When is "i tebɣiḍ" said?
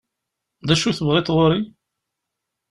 0.89-1.27